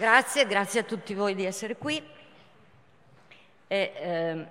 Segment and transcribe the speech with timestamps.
[0.00, 2.02] Grazie, grazie a tutti voi di essere qui.
[3.66, 4.46] E, eh,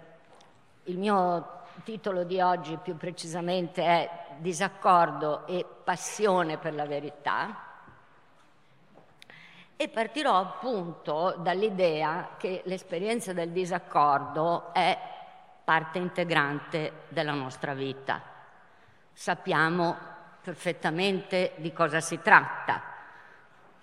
[0.84, 7.64] il mio titolo di oggi più precisamente è Disaccordo e passione per la verità
[9.76, 14.96] e partirò appunto dall'idea che l'esperienza del disaccordo è
[15.64, 18.22] parte integrante della nostra vita.
[19.12, 19.98] Sappiamo
[20.44, 22.98] perfettamente di cosa si tratta.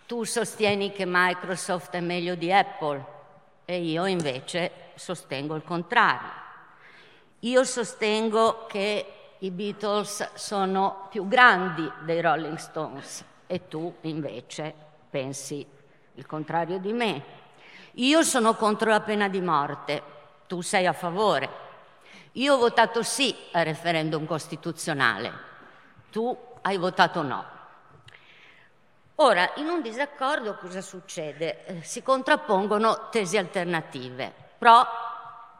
[0.07, 3.05] Tu sostieni che Microsoft è meglio di Apple
[3.65, 6.31] e io invece sostengo il contrario.
[7.41, 14.73] Io sostengo che i Beatles sono più grandi dei Rolling Stones e tu invece
[15.11, 15.67] pensi
[16.15, 17.25] il contrario di me.
[17.95, 20.03] Io sono contro la pena di morte,
[20.47, 21.65] tu sei a favore.
[22.33, 25.33] Io ho votato sì al referendum costituzionale,
[26.13, 27.55] tu hai votato no.
[29.19, 31.65] Ora, in un disaccordo cosa succede?
[31.65, 34.85] Eh, si contrappongono tesi alternative, pro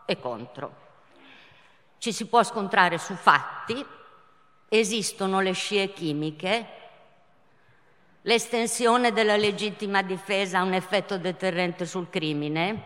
[0.05, 0.85] e contro.
[1.97, 3.83] Ci si può scontrare su fatti,
[4.69, 6.67] esistono le scie chimiche,
[8.23, 12.83] l'estensione della legittima difesa ha un effetto deterrente sul crimine,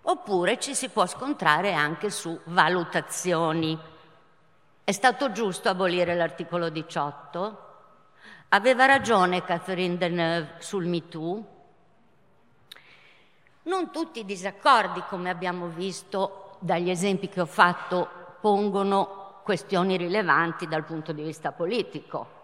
[0.00, 3.78] oppure ci si può scontrare anche su valutazioni.
[4.82, 7.66] È stato giusto abolire l'articolo 18?
[8.50, 11.44] Aveva ragione Catherine Deneuve sul MeToo?
[13.64, 18.08] Non tutti i disaccordi, come abbiamo visto dagli esempi che ho fatto,
[18.40, 22.36] pongono questioni rilevanti dal punto di vista politico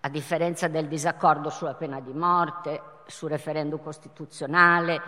[0.00, 5.00] a differenza del disaccordo sulla pena di morte, sul referendum costituzionale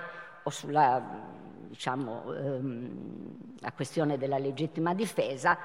[0.44, 3.36] o sulla diciamo, ehm,
[3.74, 5.58] questione della legittima difesa,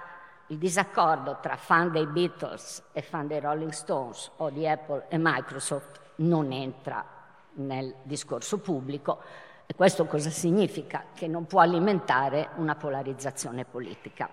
[0.48, 5.18] il disaccordo tra fan dei Beatles e fan dei Rolling Stones o di Apple e
[5.18, 7.06] Microsoft non entra
[7.54, 9.22] nel discorso pubblico
[9.66, 11.04] e questo cosa significa?
[11.14, 14.30] Che non può alimentare una polarizzazione politica.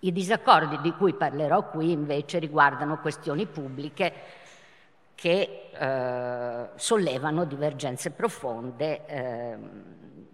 [0.00, 4.12] I disaccordi di cui parlerò qui invece riguardano questioni pubbliche
[5.14, 9.58] che eh, sollevano divergenze profonde eh,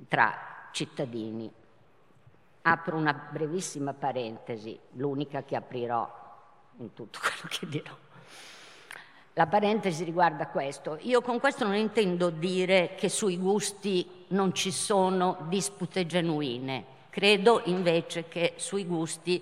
[0.09, 0.34] tra
[0.72, 1.50] cittadini.
[2.69, 6.12] Apro una brevissima parentesi, l'unica che aprirò
[6.78, 7.97] in tutto quello che dirò.
[9.34, 10.99] La parentesi riguarda questo.
[11.03, 16.84] Io con questo non intendo dire che sui gusti non ci sono dispute genuine.
[17.09, 19.41] Credo invece che sui gusti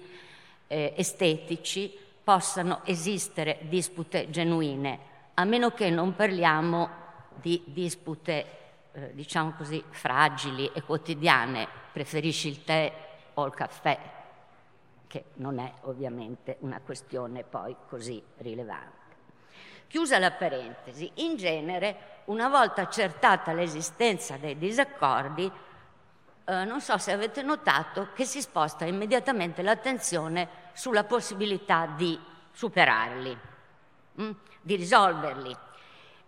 [0.66, 4.98] eh, estetici possano esistere dispute genuine,
[5.34, 6.88] a meno che non parliamo
[7.40, 8.46] di dispute,
[8.92, 11.66] eh, diciamo così, fragili e quotidiane.
[11.90, 13.98] Preferisci il tè o il caffè,
[15.06, 19.02] che non è ovviamente una questione poi così rilevante.
[19.86, 25.50] Chiusa la parentesi, in genere, una volta accertata l'esistenza dei disaccordi,
[26.46, 32.18] eh, non so se avete notato che si sposta immediatamente l'attenzione sulla possibilità di
[32.50, 33.38] superarli,
[34.12, 34.30] mh, mm,
[34.60, 35.56] di risolverli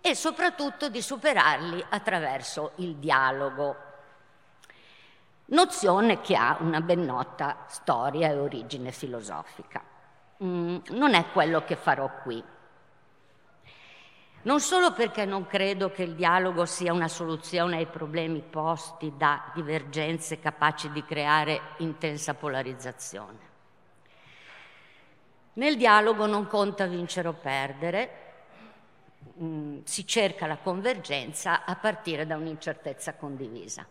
[0.00, 3.76] e soprattutto di superarli attraverso il dialogo,
[5.46, 9.82] nozione che ha una ben nota storia e origine filosofica.
[10.42, 12.42] Mm, non è quello che farò qui
[14.46, 19.50] non solo perché non credo che il dialogo sia una soluzione ai problemi posti da
[19.52, 23.38] divergenze capaci di creare intensa polarizzazione.
[25.54, 28.10] Nel dialogo non conta vincere o perdere,
[29.42, 33.84] mm, si cerca la convergenza a partire da un'incertezza condivisa.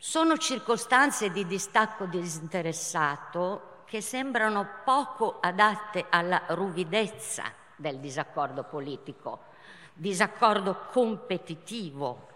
[0.00, 7.42] Sono circostanze di distacco disinteressato che sembrano poco adatte alla ruvidezza
[7.74, 9.40] del disaccordo politico,
[9.92, 12.28] disaccordo competitivo,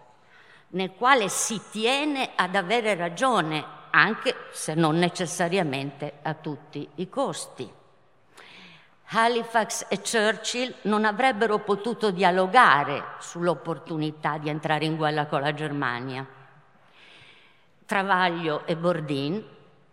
[0.71, 7.71] nel quale si tiene ad avere ragione, anche se non necessariamente a tutti i costi.
[9.05, 16.41] Halifax e Churchill non avrebbero potuto dialogare sull'opportunità di entrare in guerra con la Germania.
[17.85, 19.43] Travaglio e Bordin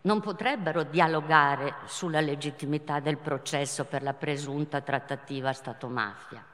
[0.03, 6.45] non potrebbero dialogare sulla legittimità del processo per la presunta trattativa Stato-mafia.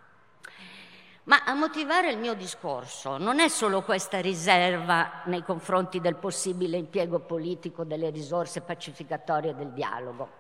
[1.24, 6.76] Ma a motivare il mio discorso non è solo questa riserva nei confronti del possibile
[6.76, 10.30] impiego politico delle risorse pacificatorie del dialogo.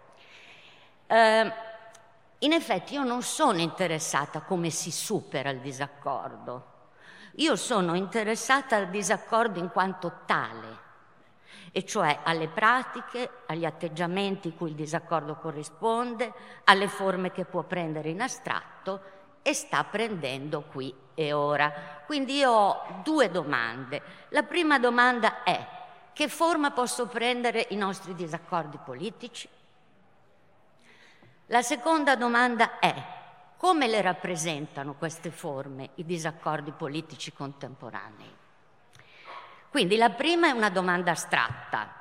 [1.06, 1.52] Eh,
[2.38, 6.74] in effetti io non sono interessata a come si supera il disaccordo,
[7.36, 10.84] io sono interessata al disaccordo in quanto tale
[11.72, 16.32] e cioè alle pratiche, agli atteggiamenti cui il disaccordo corrisponde,
[16.64, 19.00] alle forme che può prendere in astratto
[19.42, 21.72] e sta prendendo qui e ora.
[22.04, 24.02] Quindi io ho due domande.
[24.30, 25.66] La prima domanda è
[26.12, 29.48] che forma possono prendere i nostri disaccordi politici?
[31.46, 32.94] La seconda domanda è
[33.56, 38.35] come le rappresentano queste forme i disaccordi politici contemporanei?
[39.76, 41.92] Quindi la prima è una domanda astratta,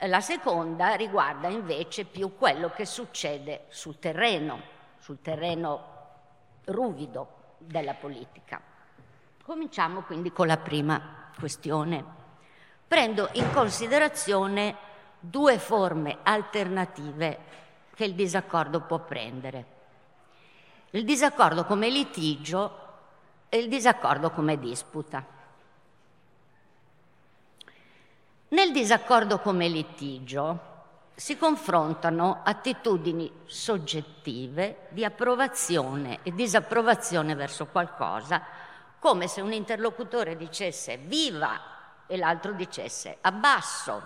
[0.00, 4.60] la seconda riguarda invece più quello che succede sul terreno,
[4.98, 5.82] sul terreno
[6.64, 8.60] ruvido della politica.
[9.42, 12.04] Cominciamo quindi con la prima questione.
[12.86, 14.76] Prendo in considerazione
[15.20, 17.38] due forme alternative
[17.94, 19.64] che il disaccordo può prendere.
[20.90, 22.88] Il disaccordo come litigio
[23.48, 25.38] e il disaccordo come disputa.
[28.52, 30.58] Nel disaccordo come litigio
[31.14, 38.42] si confrontano attitudini soggettive di approvazione e disapprovazione verso qualcosa,
[38.98, 41.60] come se un interlocutore dicesse viva
[42.08, 44.04] e l'altro dicesse abbasso.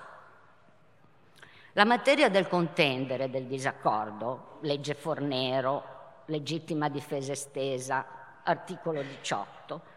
[1.72, 8.04] La materia del contendere, del disaccordo, legge Fornero, legittima difesa estesa,
[8.42, 9.93] articolo 18,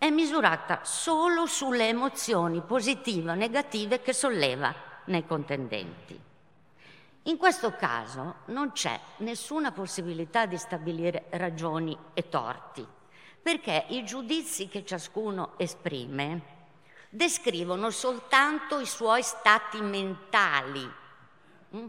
[0.00, 4.74] è misurata solo sulle emozioni positive o negative che solleva
[5.04, 6.18] nei contendenti.
[7.24, 12.86] In questo caso non c'è nessuna possibilità di stabilire ragioni e torti,
[13.42, 16.40] perché i giudizi che ciascuno esprime
[17.10, 20.90] descrivono soltanto i suoi stati mentali.
[21.76, 21.86] Mm?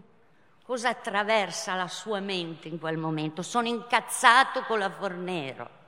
[0.66, 3.42] Cosa attraversa la sua mente in quel momento?
[3.42, 5.80] Sono incazzato con la Fornero.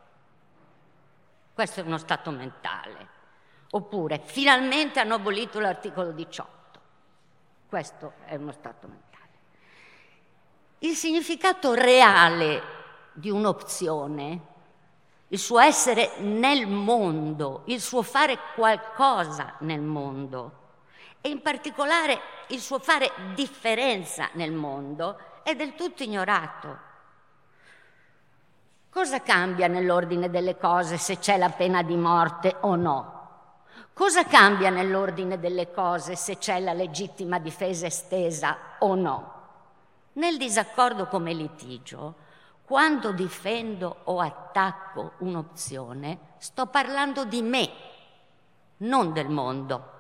[1.54, 3.10] Questo è uno stato mentale.
[3.72, 6.80] Oppure finalmente hanno abolito l'articolo 18.
[7.68, 9.12] Questo è uno stato mentale.
[10.80, 12.62] Il significato reale
[13.14, 14.42] di un'opzione,
[15.28, 20.62] il suo essere nel mondo, il suo fare qualcosa nel mondo
[21.22, 26.92] e in particolare il suo fare differenza nel mondo è del tutto ignorato.
[29.04, 33.58] Cosa cambia nell'ordine delle cose se c'è la pena di morte o no?
[33.92, 39.34] Cosa cambia nell'ordine delle cose se c'è la legittima difesa estesa o no?
[40.14, 42.16] Nel disaccordo come litigio,
[42.64, 47.70] quando difendo o attacco un'opzione, sto parlando di me,
[48.78, 49.92] non del mondo.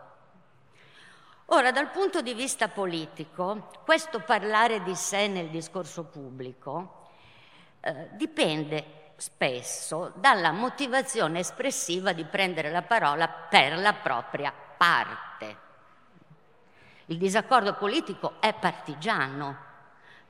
[1.48, 7.02] Ora, dal punto di vista politico, questo parlare di sé nel discorso pubblico
[7.86, 15.58] eh, dipende spesso dalla motivazione espressiva di prendere la parola per la propria parte.
[17.08, 19.58] Il disaccordo politico è partigiano,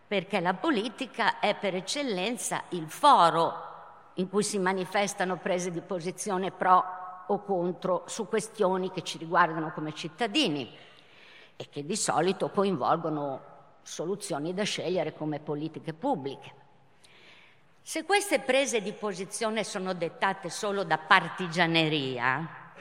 [0.07, 3.71] perché la politica è per eccellenza il foro
[4.15, 6.83] in cui si manifestano prese di posizione pro
[7.27, 10.75] o contro su questioni che ci riguardano come cittadini
[11.55, 13.51] e che di solito coinvolgono
[13.83, 16.61] soluzioni da scegliere come politiche pubbliche.
[17.85, 22.71] Se queste prese di posizione sono dettate solo da partigianeria,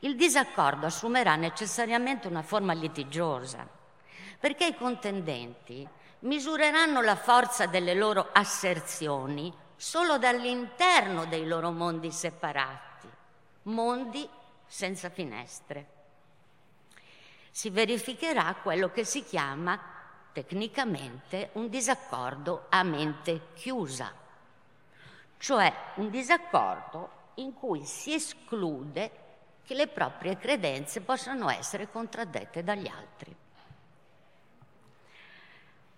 [0.00, 3.68] il disaccordo assumerà necessariamente una forma litigiosa,
[4.38, 5.86] perché i contendenti
[6.20, 13.08] misureranno la forza delle loro asserzioni solo dall'interno dei loro mondi separati,
[13.62, 14.28] mondi
[14.64, 15.86] senza finestre.
[17.50, 19.76] Si verificherà quello che si chiama
[20.32, 24.24] tecnicamente un disaccordo a mente chiusa,
[25.38, 29.24] cioè un disaccordo in cui si esclude
[29.64, 33.34] che le proprie credenze possano essere contraddette dagli altri.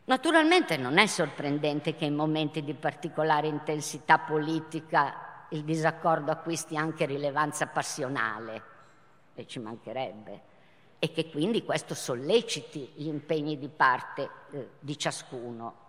[0.05, 7.05] Naturalmente non è sorprendente che in momenti di particolare intensità politica il disaccordo acquisti anche
[7.05, 8.63] rilevanza passionale,
[9.35, 10.43] e ci mancherebbe,
[10.99, 15.87] e che quindi questo solleciti gli impegni di parte eh, di ciascuno,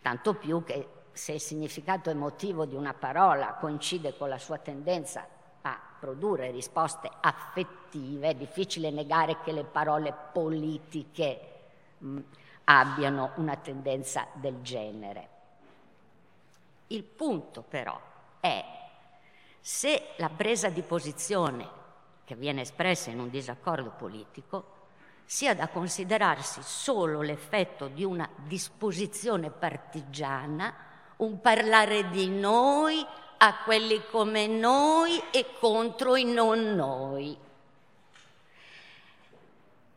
[0.00, 5.26] tanto più che se il significato emotivo di una parola coincide con la sua tendenza
[5.62, 11.40] a produrre risposte affettive, è difficile negare che le parole politiche
[11.98, 12.18] mh,
[12.64, 15.28] abbiano una tendenza del genere.
[16.88, 17.98] Il punto però
[18.40, 18.64] è
[19.60, 21.82] se la presa di posizione
[22.24, 24.72] che viene espressa in un disaccordo politico
[25.24, 30.74] sia da considerarsi solo l'effetto di una disposizione partigiana,
[31.16, 33.04] un parlare di noi
[33.38, 37.36] a quelli come noi e contro i non noi.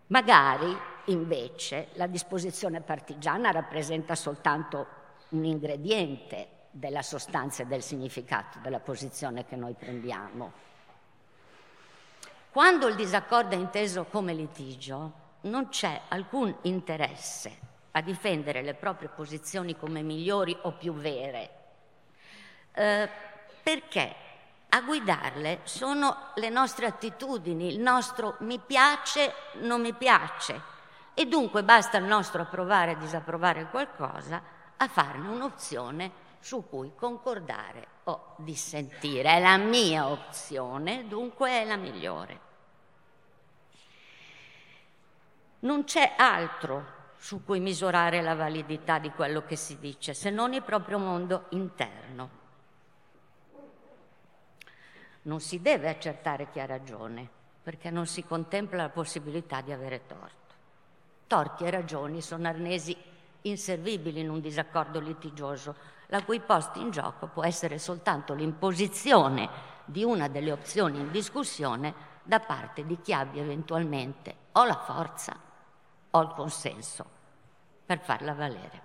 [0.07, 4.87] Magari Invece la disposizione partigiana rappresenta soltanto
[5.29, 10.51] un ingrediente della sostanza e del significato della posizione che noi prendiamo.
[12.51, 17.66] Quando il disaccordo è inteso come litigio, non c'è alcun interesse
[17.97, 21.49] a difendere le proprie posizioni come migliori o più vere,
[22.73, 23.09] eh,
[23.63, 24.15] perché
[24.69, 30.75] a guidarle sono le nostre attitudini, il nostro mi piace, non mi piace.
[31.15, 34.41] E dunque basta il nostro approvare e disapprovare qualcosa
[34.77, 39.33] a farne un'opzione su cui concordare o dissentire.
[39.33, 42.39] È la mia opzione, dunque è la migliore.
[45.61, 50.53] Non c'è altro su cui misurare la validità di quello che si dice, se non
[50.53, 52.45] il proprio mondo interno.
[55.23, 57.27] Non si deve accertare chi ha ragione,
[57.61, 60.55] perché non si contempla la possibilità di avere torto.
[61.27, 62.95] Torti e ragioni sono arnesi
[63.41, 65.75] inservibili in un disaccordo litigioso,
[66.07, 69.49] la cui posta in gioco può essere soltanto l'imposizione
[69.83, 71.93] di una delle opzioni in discussione
[72.23, 75.46] da parte di chi abbia eventualmente o la forza
[76.17, 77.05] ho il consenso
[77.85, 78.81] per farla valere.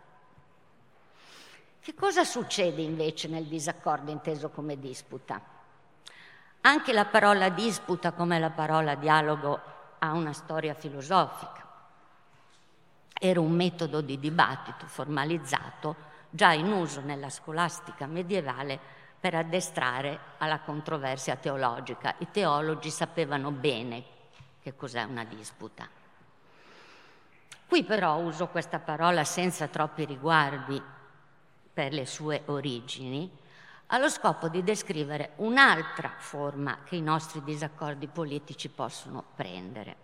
[1.80, 5.40] Che cosa succede invece nel disaccordo inteso come disputa?
[6.60, 9.60] Anche la parola disputa, come la parola dialogo,
[9.98, 11.66] ha una storia filosofica.
[13.18, 18.78] Era un metodo di dibattito formalizzato già in uso nella scolastica medievale
[19.18, 22.14] per addestrare alla controversia teologica.
[22.18, 24.04] I teologi sapevano bene
[24.62, 26.01] che cos'è una disputa.
[27.72, 30.78] Qui però uso questa parola senza troppi riguardi
[31.72, 33.30] per le sue origini,
[33.86, 39.96] allo scopo di descrivere un'altra forma che i nostri disaccordi politici possono prendere.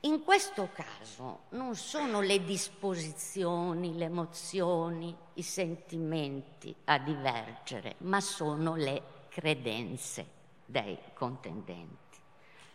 [0.00, 8.76] In questo caso non sono le disposizioni, le emozioni, i sentimenti a divergere, ma sono
[8.76, 10.26] le credenze
[10.64, 12.18] dei contendenti.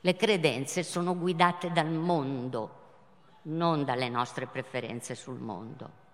[0.01, 2.78] Le credenze sono guidate dal mondo
[3.43, 6.08] non dalle nostre preferenze sul mondo.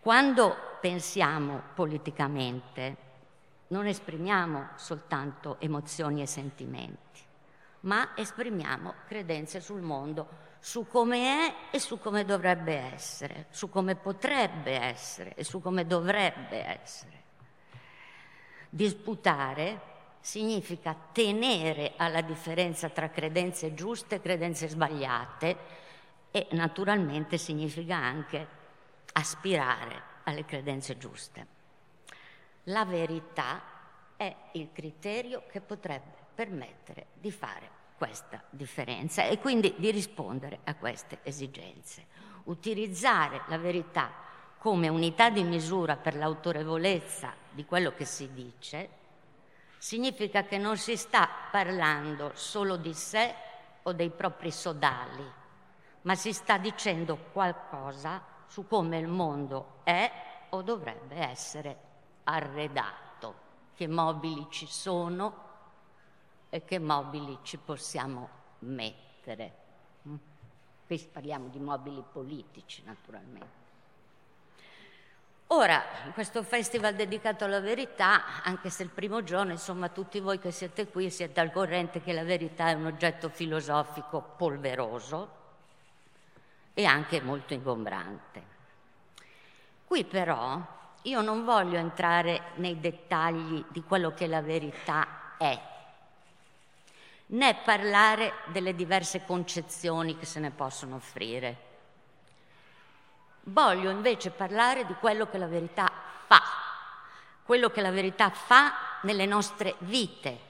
[0.00, 3.04] Quando pensiamo politicamente
[3.68, 7.22] non esprimiamo soltanto emozioni e sentimenti,
[7.80, 13.96] ma esprimiamo credenze sul mondo, su come è e su come dovrebbe essere, su come
[13.96, 17.24] potrebbe essere e su come dovrebbe essere.
[18.68, 19.94] Disputare
[20.26, 25.56] significa tenere alla differenza tra credenze giuste e credenze sbagliate
[26.32, 28.48] e naturalmente significa anche
[29.12, 31.46] aspirare alle credenze giuste.
[32.64, 33.62] La verità
[34.16, 40.74] è il criterio che potrebbe permettere di fare questa differenza e quindi di rispondere a
[40.74, 42.04] queste esigenze.
[42.46, 44.10] Utilizzare la verità
[44.58, 49.04] come unità di misura per l'autorevolezza di quello che si dice
[49.78, 53.34] significa che non si sta parlando solo di sé
[53.82, 55.24] o dei propri sodali,
[56.02, 60.10] ma si sta dicendo qualcosa su come il mondo è
[60.50, 61.78] o dovrebbe essere
[62.24, 65.44] arredato, che mobili ci sono
[66.48, 68.28] e che mobili ci possiamo
[68.60, 69.54] mettere.
[70.08, 70.16] Mm?
[70.86, 73.65] Qui parliamo di mobili politici, naturalmente.
[75.50, 75.80] Ora,
[76.12, 80.88] questo festival dedicato alla verità, anche se il primo giorno, insomma, tutti voi che siete
[80.88, 85.44] qui siete al corrente che la verità è un oggetto filosofico polveroso
[86.74, 88.54] e anche molto ingombrante.
[89.86, 90.60] Qui però
[91.02, 95.56] io non voglio entrare nei dettagli di quello che la verità è,
[97.26, 101.65] né parlare delle diverse concezioni che se ne possono offrire
[103.48, 105.88] Voglio invece parlare di quello che la verità
[106.26, 106.42] fa,
[107.44, 108.72] quello che la verità fa
[109.02, 110.40] nelle nostre vite,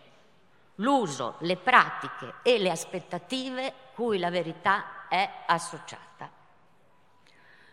[0.77, 6.31] l'uso, le pratiche e le aspettative cui la verità è associata.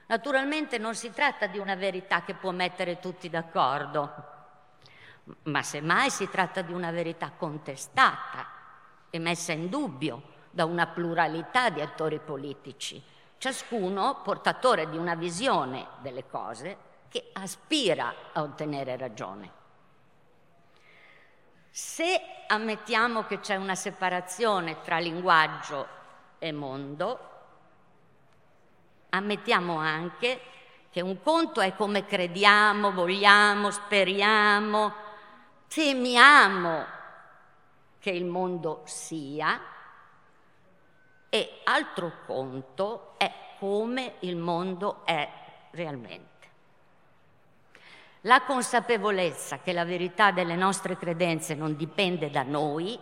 [0.07, 4.13] Naturalmente non si tratta di una verità che può mettere tutti d'accordo,
[5.43, 8.45] ma semmai si tratta di una verità contestata
[9.09, 13.11] e messa in dubbio da una pluralità di attori politici
[13.43, 16.77] ciascuno portatore di una visione delle cose
[17.09, 19.51] che aspira a ottenere ragione.
[21.69, 25.87] Se ammettiamo che c'è una separazione tra linguaggio
[26.39, 27.19] e mondo,
[29.09, 30.39] ammettiamo anche
[30.89, 34.93] che un conto è come crediamo, vogliamo, speriamo,
[35.67, 36.85] temiamo
[37.99, 39.72] che il mondo sia
[41.33, 45.27] e altro conto è come il mondo è
[45.71, 46.47] realmente.
[48.21, 52.99] La consapevolezza che la verità delle nostre credenze non dipende da noi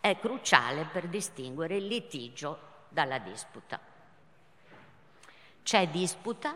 [0.00, 2.58] è cruciale per distinguere il litigio
[2.90, 3.80] dalla disputa.
[5.62, 6.54] C'è disputa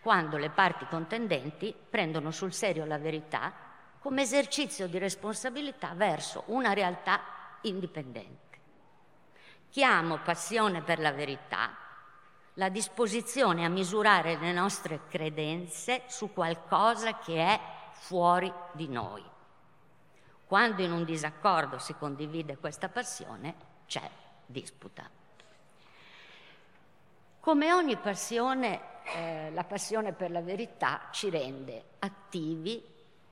[0.00, 3.52] quando le parti contendenti prendono sul serio la verità
[4.00, 7.20] come esercizio di responsabilità verso una realtà
[7.60, 8.45] indipendente.
[9.70, 11.84] Chiamo passione per la verità
[12.58, 17.60] la disposizione a misurare le nostre credenze su qualcosa che è
[17.92, 19.22] fuori di noi.
[20.46, 23.54] Quando in un disaccordo si condivide questa passione,
[23.86, 24.08] c'è
[24.46, 25.08] disputa.
[27.40, 32.82] Come ogni passione, eh, la passione per la verità ci rende attivi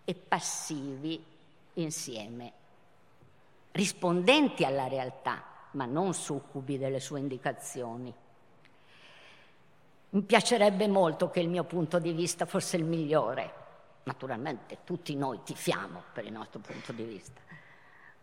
[0.05, 1.25] e passivi
[1.75, 2.53] insieme,
[3.73, 5.43] rispondenti alla realtà,
[5.75, 8.13] ma non succubi delle sue indicazioni.
[10.11, 13.63] Mi piacerebbe molto che il mio punto di vista fosse il migliore.
[14.05, 17.41] Naturalmente tutti noi tifiamo per il nostro punto di vista.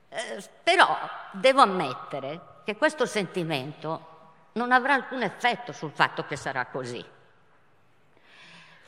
[0.10, 0.96] Eh, però
[1.34, 4.10] devo ammettere che questo sentimento
[4.53, 7.03] non avrà alcun effetto sul fatto che sarà così.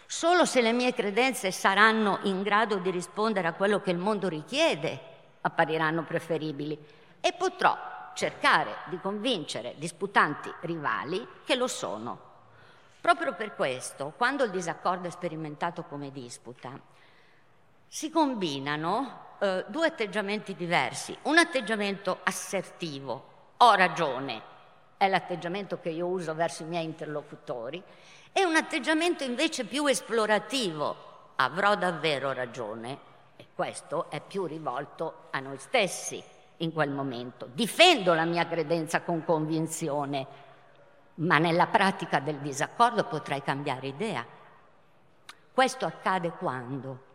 [0.05, 4.27] Solo se le mie credenze saranno in grado di rispondere a quello che il mondo
[4.27, 6.77] richiede, appariranno preferibili
[7.19, 7.75] e potrò
[8.13, 12.31] cercare di convincere disputanti rivali che lo sono.
[13.01, 16.79] Proprio per questo, quando il disaccordo è sperimentato come disputa,
[17.87, 21.17] si combinano eh, due atteggiamenti diversi.
[21.23, 24.41] Un atteggiamento assertivo, ho ragione,
[24.97, 27.83] è l'atteggiamento che io uso verso i miei interlocutori,
[28.31, 32.97] e un atteggiamento invece più esplorativo, avrò davvero ragione,
[33.35, 36.23] e questo è più rivolto a noi stessi
[36.57, 37.49] in quel momento.
[37.53, 40.27] Difendo la mia credenza con convinzione,
[41.15, 44.25] ma nella pratica del disaccordo potrai cambiare idea.
[45.51, 47.11] Questo accade quando?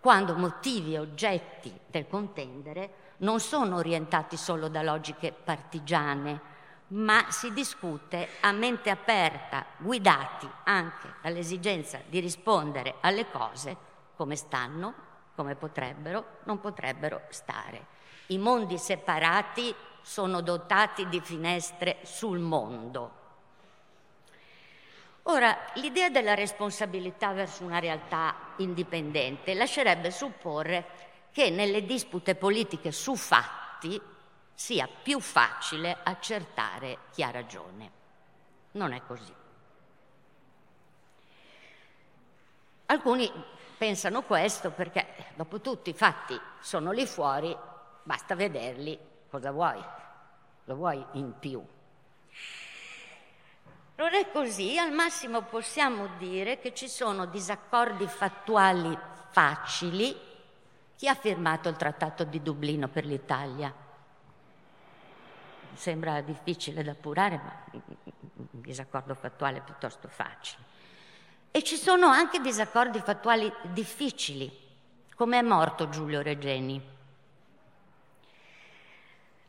[0.00, 6.50] Quando motivi e oggetti del contendere non sono orientati solo da logiche partigiane,
[6.88, 13.76] ma si discute a mente aperta, guidati anche dall'esigenza di rispondere alle cose
[14.16, 14.92] come stanno,
[15.34, 17.91] come potrebbero, non potrebbero stare.
[18.26, 23.20] I mondi separati sono dotati di finestre sul mondo.
[25.24, 33.14] Ora, l'idea della responsabilità verso una realtà indipendente lascerebbe supporre che nelle dispute politiche su
[33.14, 34.00] fatti
[34.52, 37.90] sia più facile accertare chi ha ragione.
[38.72, 39.32] Non è così.
[42.86, 43.30] Alcuni
[43.78, 47.56] pensano questo perché, dopo tutto, i fatti sono lì fuori,
[48.02, 49.82] basta vederli Cosa vuoi?
[50.64, 51.64] Lo vuoi in più?
[53.94, 58.94] Non è così, al massimo possiamo dire che ci sono disaccordi fattuali
[59.30, 60.14] facili.
[60.96, 63.72] Chi ha firmato il Trattato di Dublino per l'Italia?
[65.72, 70.62] Sembra difficile da appurare, ma un disaccordo fattuale piuttosto facile.
[71.50, 74.54] E ci sono anche disaccordi fattuali difficili,
[75.14, 76.92] come è morto Giulio Regeni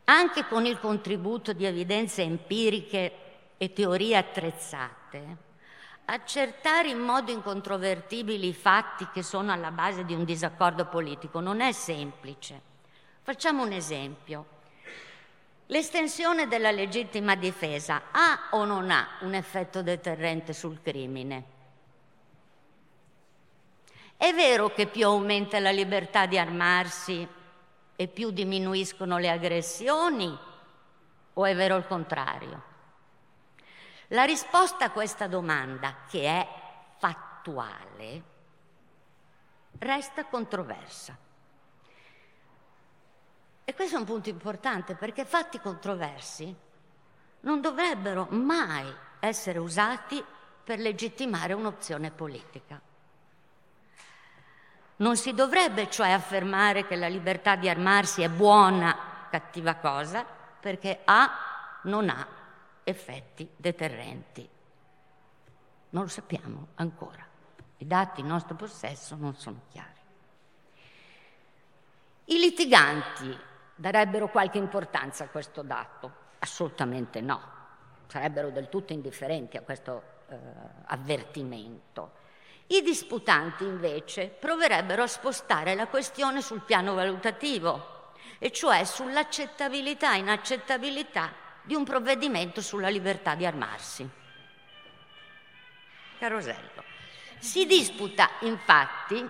[0.04, 3.12] anche con il contributo di evidenze empiriche
[3.56, 5.36] e teorie attrezzate,
[6.06, 11.60] accertare in modo incontrovertibile i fatti che sono alla base di un disaccordo politico non
[11.60, 12.60] è semplice.
[13.22, 14.46] Facciamo un esempio.
[15.68, 21.52] L'estensione della legittima difesa ha o non ha un effetto deterrente sul crimine?
[24.14, 27.26] È vero che più aumenta la libertà di armarsi,
[27.96, 30.38] e più diminuiscono le aggressioni
[31.32, 32.72] o è vero il contrario?
[34.08, 36.48] La risposta a questa domanda, che è
[36.98, 38.22] fattuale,
[39.78, 41.16] resta controversa.
[43.64, 46.54] E questo è un punto importante perché fatti controversi
[47.40, 50.22] non dovrebbero mai essere usati
[50.62, 52.80] per legittimare un'opzione politica.
[54.96, 58.96] Non si dovrebbe cioè affermare che la libertà di armarsi è buona,
[59.28, 60.24] cattiva cosa,
[60.60, 61.30] perché ha,
[61.82, 62.26] non ha
[62.84, 64.48] effetti deterrenti.
[65.90, 67.24] Non lo sappiamo ancora.
[67.78, 69.88] I dati in nostro possesso non sono chiari.
[72.26, 73.36] I litiganti
[73.74, 76.22] darebbero qualche importanza a questo dato?
[76.38, 77.40] Assolutamente no.
[78.06, 80.36] Sarebbero del tutto indifferenti a questo eh,
[80.86, 82.22] avvertimento.
[82.66, 90.18] I disputanti invece proverebbero a spostare la questione sul piano valutativo, e cioè sull'accettabilità e
[90.18, 94.08] inaccettabilità di un provvedimento sulla libertà di armarsi.
[96.18, 96.82] Carosello.
[97.38, 99.28] Si disputa infatti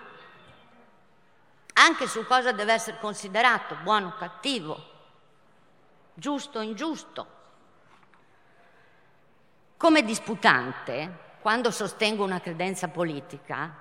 [1.73, 4.91] anche su cosa deve essere considerato buono o cattivo,
[6.13, 7.27] giusto o ingiusto.
[9.75, 13.71] Come disputante, quando sostengo una credenza politica,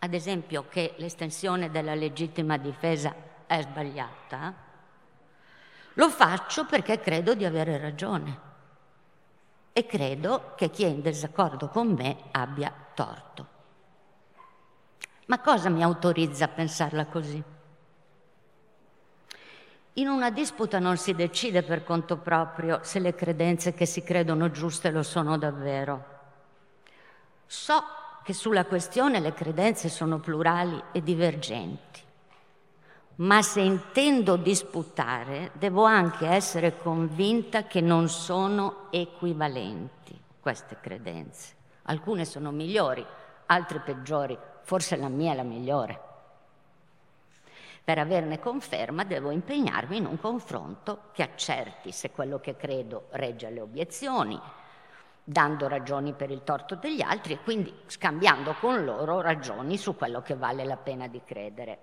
[0.00, 3.14] ad esempio che l'estensione della legittima difesa
[3.46, 4.52] è sbagliata,
[5.92, 8.40] lo faccio perché credo di avere ragione
[9.72, 13.46] e credo che chi è in disaccordo con me abbia torto.
[15.26, 17.40] Ma cosa mi autorizza a pensarla così?
[19.92, 24.50] In una disputa non si decide per conto proprio se le credenze che si credono
[24.50, 26.14] giuste lo sono davvero.
[27.46, 27.82] So
[28.24, 32.00] che sulla questione le credenze sono plurali e divergenti,
[33.16, 41.54] ma se intendo disputare devo anche essere convinta che non sono equivalenti queste credenze.
[41.82, 43.06] Alcune sono migliori,
[43.46, 46.00] altre peggiori, forse la mia è la migliore.
[47.84, 53.46] Per averne conferma devo impegnarmi in un confronto che accerti se quello che credo regge
[53.46, 54.40] alle obiezioni,
[55.28, 60.22] dando ragioni per il torto degli altri e quindi scambiando con loro ragioni su quello
[60.22, 61.78] che vale la pena di credere.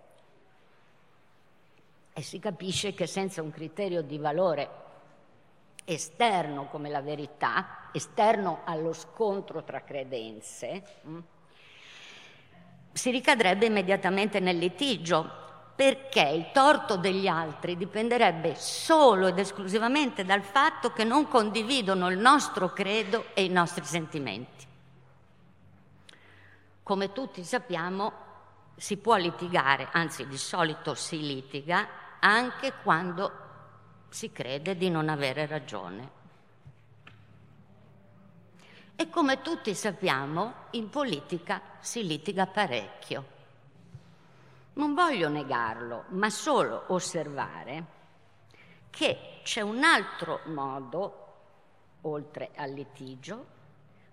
[2.13, 4.69] E si capisce che senza un criterio di valore
[5.83, 11.19] esterno come la verità, esterno allo scontro tra credenze, hm,
[12.93, 15.42] si ricadrebbe immediatamente nel litigio,
[15.75, 22.17] perché il torto degli altri dipenderebbe solo ed esclusivamente dal fatto che non condividono il
[22.17, 24.67] nostro credo e i nostri sentimenti.
[26.83, 28.11] Come tutti sappiamo,
[28.75, 31.87] si può litigare, anzi di solito si litiga,
[32.19, 33.31] anche quando
[34.09, 36.21] si crede di non avere ragione.
[38.95, 43.32] E come tutti sappiamo, in politica si litiga parecchio.
[44.73, 47.85] Non voglio negarlo, ma solo osservare
[48.89, 51.35] che c'è un altro modo,
[52.01, 53.45] oltre al litigio,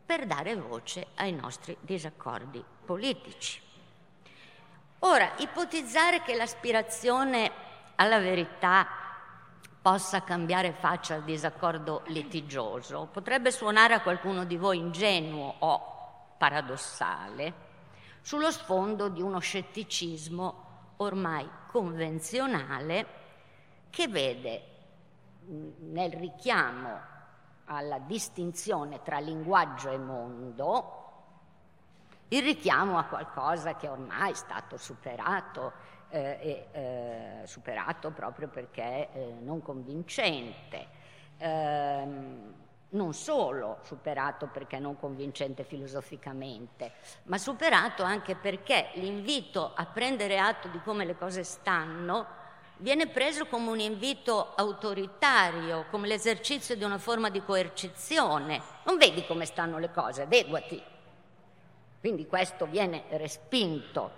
[0.04, 3.60] per dare voce ai nostri disaccordi politici.
[5.00, 7.50] Ora, ipotizzare che l'aspirazione
[7.94, 8.86] alla verità
[9.80, 17.68] possa cambiare faccia al disaccordo litigioso potrebbe suonare a qualcuno di voi ingenuo o paradossale
[18.20, 23.06] sullo sfondo di uno scetticismo ormai convenzionale
[23.90, 24.62] che vede
[25.46, 27.08] nel richiamo
[27.64, 30.98] alla distinzione tra linguaggio e mondo
[32.28, 35.72] il richiamo a qualcosa che ormai è stato superato,
[36.10, 40.98] eh, eh, superato proprio perché eh, non convincente.
[42.92, 46.92] Non solo superato perché non convincente filosoficamente,
[47.24, 52.26] ma superato anche perché l'invito a prendere atto di come le cose stanno
[52.78, 58.60] viene preso come un invito autoritario, come l'esercizio di una forma di coercizione.
[58.84, 60.82] Non vedi come stanno le cose, adeguati.
[62.00, 64.10] Quindi questo viene respinto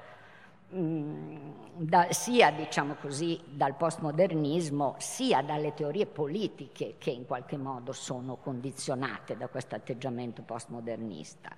[0.74, 8.36] da, sia diciamo così, dal postmodernismo sia dalle teorie politiche che in qualche modo sono
[8.36, 11.50] condizionate da questo atteggiamento postmodernista.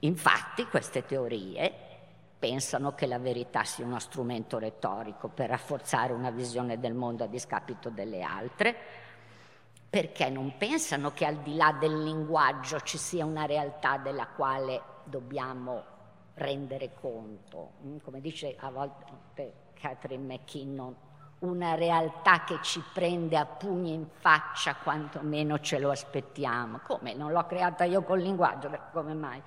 [0.00, 1.72] Infatti queste teorie
[2.38, 7.26] pensano che la verità sia uno strumento retorico per rafforzare una visione del mondo a
[7.26, 8.76] discapito delle altre,
[9.90, 14.80] perché non pensano che al di là del linguaggio ci sia una realtà della quale
[15.04, 15.94] dobbiamo
[16.36, 20.94] rendere conto, mm, come dice a volte Catherine McKinnon,
[21.38, 26.80] una realtà che ci prende a pugni in faccia quanto meno ce lo aspettiamo.
[26.82, 27.14] Come?
[27.14, 29.42] Non l'ho creata io col linguaggio, come mai?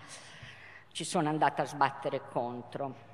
[0.92, 3.08] Ci sono andata a sbattere contro.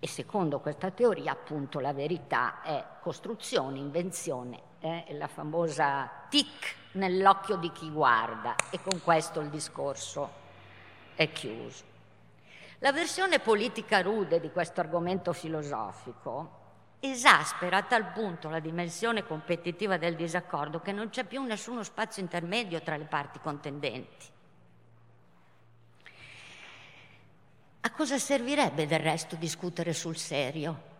[0.00, 7.54] E secondo questa teoria, appunto, la verità è costruzione, invenzione, è la famosa tic nell'occhio
[7.56, 8.56] di chi guarda.
[8.70, 10.28] E con questo il discorso
[11.14, 11.91] è chiuso.
[12.82, 16.58] La versione politica rude di questo argomento filosofico
[16.98, 22.22] esaspera a tal punto la dimensione competitiva del disaccordo che non c'è più nessuno spazio
[22.22, 24.26] intermedio tra le parti contendenti.
[27.82, 30.90] A cosa servirebbe del resto discutere sul serio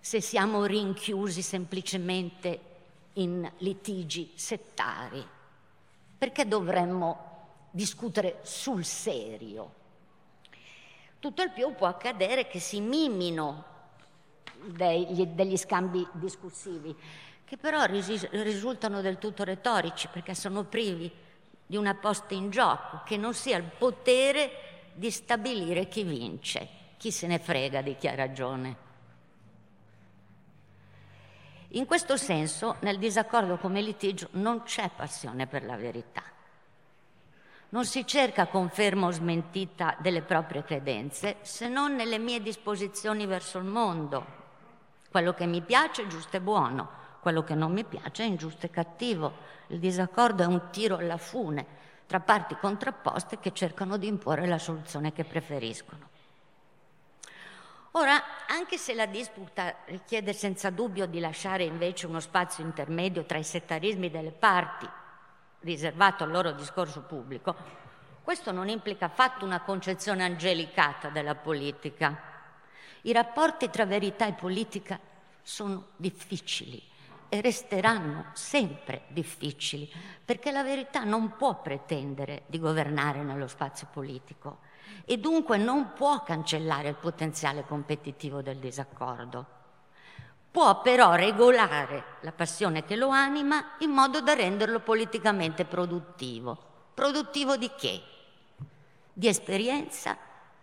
[0.00, 2.60] se siamo rinchiusi semplicemente
[3.14, 5.22] in litigi settari?
[6.16, 9.78] Perché dovremmo discutere sul serio?
[11.20, 13.64] Tutto il più può accadere che si mimino
[14.62, 16.94] degli, degli scambi discussivi,
[17.44, 21.10] che però ris- risultano del tutto retorici perché sono privi
[21.66, 27.10] di una posta in gioco, che non sia il potere di stabilire chi vince, chi
[27.10, 28.86] se ne frega di chi ha ragione.
[31.72, 36.22] In questo senso, nel disaccordo come litigio non c'è passione per la verità.
[37.70, 43.58] Non si cerca conferma o smentita delle proprie credenze, se non nelle mie disposizioni verso
[43.58, 44.24] il mondo.
[45.10, 46.88] Quello che mi piace è giusto e buono,
[47.20, 49.32] quello che non mi piace è ingiusto e cattivo.
[49.66, 51.76] Il disaccordo è un tiro alla fune
[52.06, 56.08] tra parti contrapposte che cercano di imporre la soluzione che preferiscono.
[57.92, 63.36] Ora, anche se la disputa richiede senza dubbio di lasciare invece uno spazio intermedio tra
[63.36, 64.88] i settarismi delle parti,
[65.60, 67.54] riservato al loro discorso pubblico,
[68.22, 72.20] questo non implica affatto una concezione angelicata della politica.
[73.02, 74.98] I rapporti tra verità e politica
[75.42, 76.82] sono difficili
[77.30, 79.90] e resteranno sempre difficili,
[80.24, 84.58] perché la verità non può pretendere di governare nello spazio politico
[85.04, 89.57] e dunque non può cancellare il potenziale competitivo del disaccordo.
[90.58, 96.58] Può però regolare la passione che lo anima in modo da renderlo politicamente produttivo.
[96.94, 98.02] Produttivo di che?
[99.12, 100.16] Di esperienza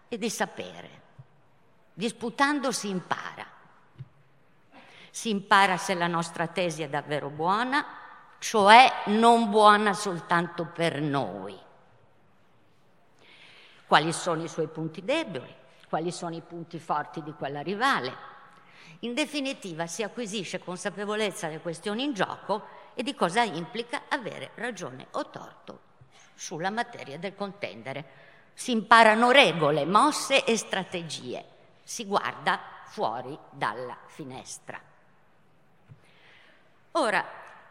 [0.10, 0.90] e di sapere.
[1.94, 3.48] Disputando si impara.
[5.12, 7.86] Si impara se la nostra tesi è davvero buona,
[8.40, 11.58] cioè non buona soltanto per noi
[13.88, 15.56] quali sono i suoi punti deboli,
[15.88, 18.34] quali sono i punti forti di quella rivale.
[19.00, 25.08] In definitiva si acquisisce consapevolezza delle questioni in gioco e di cosa implica avere ragione
[25.12, 25.80] o torto
[26.34, 28.24] sulla materia del contendere.
[28.54, 31.44] Si imparano regole, mosse e strategie.
[31.84, 34.80] Si guarda fuori dalla finestra.
[36.92, 37.26] Ora,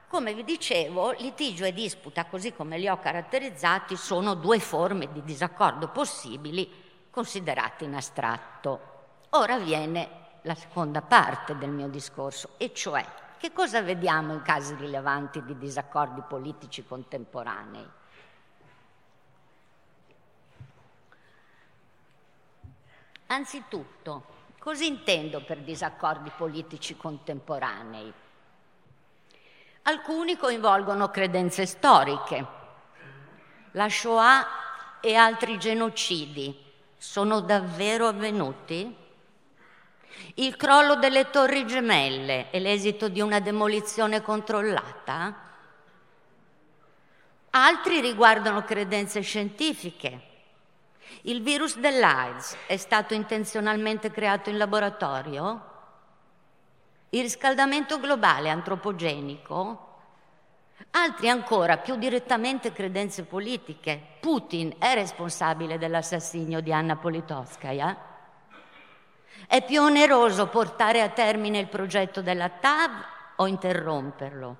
[0.07, 5.25] come vi dicevo, litigio e disputa, così come li ho caratterizzati, sono due forme di
[5.25, 6.71] disaccordo possibili
[7.11, 8.93] considerate in astratto.
[9.31, 13.05] Ora viene la seconda parte del mio discorso, e cioè
[13.39, 17.87] che cosa vediamo in casi rilevanti di disaccordi politici contemporanei?
[23.27, 24.25] Anzitutto,
[24.59, 28.13] cosa intendo per disaccordi politici contemporanei?
[29.83, 32.47] Alcuni coinvolgono credenze storiche.
[33.73, 39.04] La Shoah e altri genocidi sono davvero avvenuti?
[40.35, 45.43] Il crollo delle torri gemelle è l'esito di una demolizione controllata?
[47.51, 50.21] Altri riguardano credenze scientifiche.
[51.23, 55.73] Il virus dell'AIDS è stato intenzionalmente creato in laboratorio?
[57.15, 59.93] il riscaldamento globale antropogenico,
[60.91, 64.01] altri ancora più direttamente credenze politiche.
[64.19, 68.14] Putin è responsabile dell'assassinio di Anna Politkovskaya?
[69.47, 72.91] È più oneroso portare a termine il progetto della TAV
[73.37, 74.57] o interromperlo?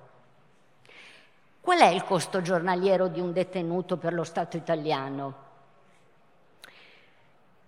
[1.61, 5.43] Qual è il costo giornaliero di un detenuto per lo Stato italiano?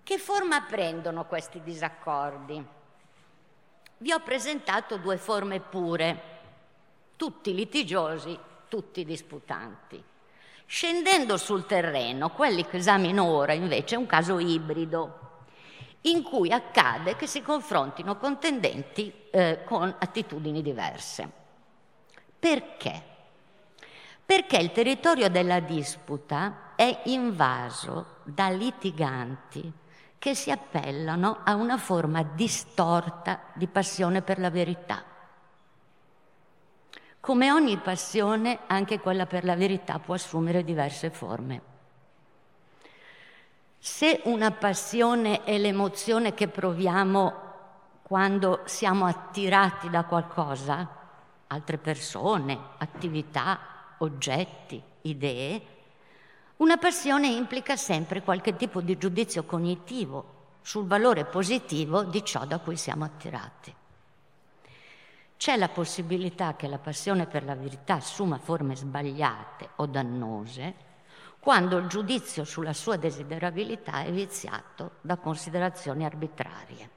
[0.03, 2.75] Che forma prendono questi disaccordi?
[3.99, 6.21] vi ho presentato due forme pure,
[7.15, 10.03] tutti litigiosi, tutti disputanti.
[10.65, 15.26] Scendendo sul terreno, quelli che esamino ora invece è un caso ibrido,
[16.01, 21.29] in cui accade che si confrontino contendenti eh, con attitudini diverse.
[22.39, 23.03] Perché?
[24.25, 29.71] Perché il territorio della disputa è invaso da litiganti
[30.19, 35.03] che si appellano a una forma distorta di passione per la verità.
[37.19, 41.75] Come ogni passione, anche quella per la verità può assumere diverse forme.
[43.79, 47.45] Se una passione è l'emozione che proviamo
[48.01, 50.89] quando siamo attirati da qualcosa,
[51.47, 53.59] altre persone, attività,
[53.99, 55.61] oggetti, idee,
[56.57, 62.57] una passione implica sempre qualche tipo di giudizio cognitivo sul valore positivo di ciò da
[62.57, 63.73] cui siamo attirati.
[65.37, 70.85] C'è la possibilità che la passione per la verità assuma forme sbagliate o dannose
[71.47, 76.89] quando il giudizio sulla sua desiderabilità è viziato da considerazioni arbitrarie.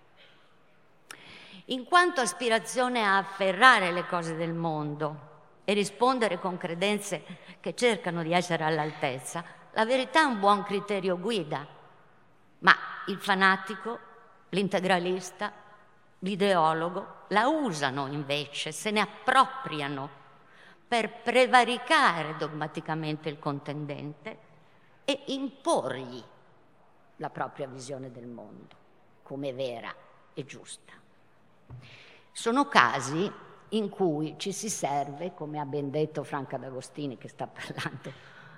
[1.66, 5.28] In quanto aspirazione a afferrare le cose del mondo
[5.64, 7.22] e rispondere con credenze
[7.60, 11.64] che cercano di essere all'altezza, la verità è un buon criterio guida,
[12.58, 12.74] ma
[13.06, 14.00] il fanatico,
[14.48, 15.52] l'integralista,
[16.18, 20.18] l'ideologo la usano invece, se ne appropriano
[20.90, 24.38] per prevaricare dogmaticamente il contendente
[25.04, 26.20] e imporgli
[27.18, 28.74] la propria visione del mondo
[29.22, 29.94] come vera
[30.34, 30.92] e giusta.
[32.32, 33.30] Sono casi
[33.68, 38.12] in cui ci si serve, come ha ben detto Franca D'Agostini che sta parlando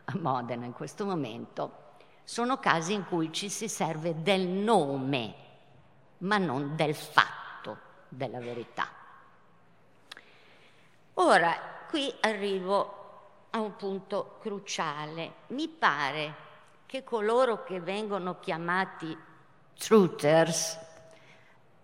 [0.06, 5.34] a Modena in questo momento, sono casi in cui ci si serve del nome,
[6.18, 7.76] ma non del fatto
[8.08, 8.88] della verità.
[11.16, 13.00] Ora, qui arrivo
[13.50, 15.32] a un punto cruciale.
[15.48, 16.34] Mi pare
[16.86, 19.14] che coloro che vengono chiamati
[19.76, 20.78] truthers,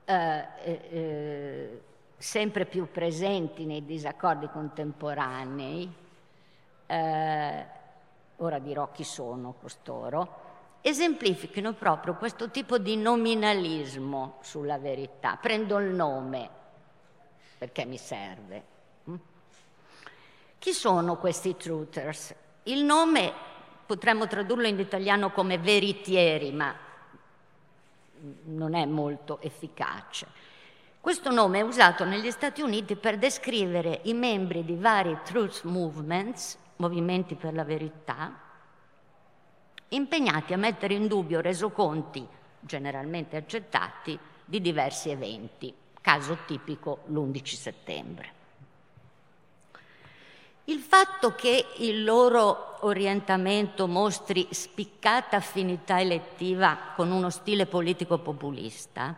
[0.07, 1.83] eh, eh, eh,
[2.17, 5.93] sempre più presenti nei disaccordi contemporanei,
[6.87, 7.67] eh,
[8.37, 10.47] ora dirò chi sono costoro,
[10.81, 15.37] esemplifichino proprio questo tipo di nominalismo sulla verità.
[15.37, 16.49] Prendo il nome
[17.59, 18.77] perché mi serve.
[20.59, 22.35] Chi sono questi truthers?
[22.65, 23.33] Il nome
[23.87, 26.75] potremmo tradurlo in italiano come veritieri, ma
[28.45, 30.27] non è molto efficace.
[31.01, 36.59] Questo nome è usato negli Stati Uniti per descrivere i membri di vari truth movements,
[36.77, 38.39] movimenti per la verità,
[39.91, 42.27] impegnati a mettere in dubbio resoconti
[42.61, 48.38] generalmente accettati di diversi eventi, caso tipico l'11 settembre.
[50.69, 59.15] Il fatto che il loro orientamento mostri spiccata affinità elettiva con uno stile politico populista,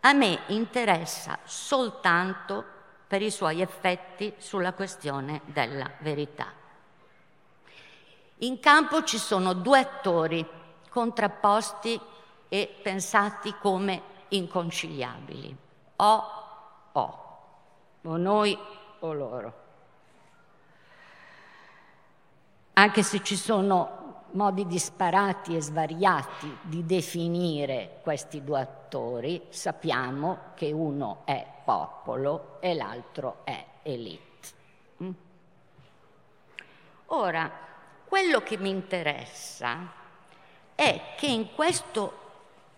[0.00, 2.62] a me interessa soltanto
[3.06, 6.52] per i suoi effetti sulla questione della verità.
[8.40, 10.46] In campo ci sono due attori
[10.90, 11.98] contrapposti
[12.50, 15.56] e pensati come inconciliabili,
[15.96, 16.42] o
[16.92, 17.38] o,
[18.02, 18.56] o noi
[19.04, 19.62] o loro.
[22.74, 30.72] Anche se ci sono modi disparati e svariati di definire questi due attori, sappiamo che
[30.72, 34.48] uno è popolo e l'altro è elite.
[35.02, 35.10] Mm?
[37.06, 37.50] Ora,
[38.06, 40.02] quello che mi interessa
[40.74, 42.22] è che in questo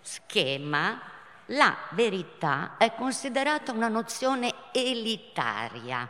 [0.03, 1.01] schema
[1.47, 6.09] la verità è considerata una nozione elitaria,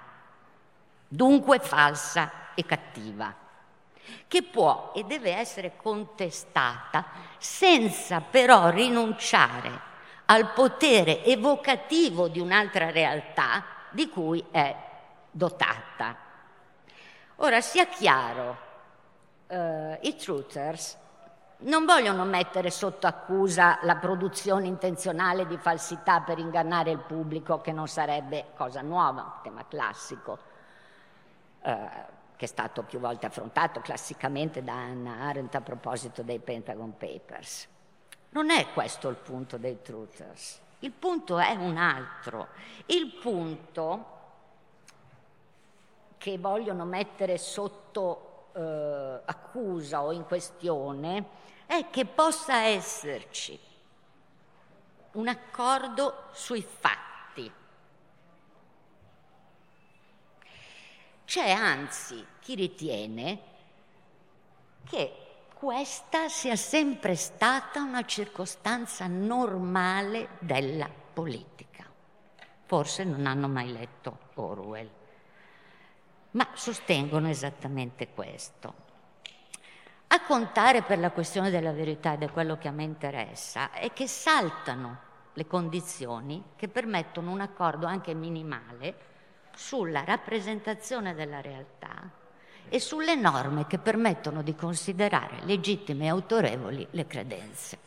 [1.07, 3.35] dunque falsa e cattiva,
[4.27, 7.07] che può e deve essere contestata
[7.39, 9.95] senza però rinunciare
[10.27, 14.75] al potere evocativo di un'altra realtà di cui è
[15.31, 16.17] dotata.
[17.37, 18.65] Ora sia chiaro,
[19.49, 20.97] eh, i truthers
[21.59, 27.73] non vogliono mettere sotto accusa la produzione intenzionale di falsità per ingannare il pubblico, che
[27.73, 30.39] non sarebbe cosa nuova, un tema classico,
[31.63, 31.89] eh,
[32.37, 37.69] che è stato più volte affrontato classicamente da Anna Arendt a proposito dei Pentagon Papers.
[38.31, 42.49] Non è questo il punto dei truthers, il punto è un altro.
[42.87, 44.15] Il punto
[46.19, 48.26] che vogliono mettere sotto
[48.57, 53.59] eh, accusa o in questione è che possa esserci
[55.13, 57.53] un accordo sui fatti.
[61.25, 63.41] C'è anzi chi ritiene
[64.85, 71.85] che questa sia sempre stata una circostanza normale della politica.
[72.65, 74.89] Forse non hanno mai letto Orwell,
[76.37, 78.85] ma sostengono esattamente questo.
[80.09, 83.93] A contare per la questione della verità ed è quello che a me interessa, è
[83.93, 89.15] che saltano le condizioni che permettono un accordo anche minimale
[89.55, 92.09] sulla rappresentazione della realtà
[92.69, 97.79] e sulle norme che permettono di considerare legittime e autorevoli le credenze.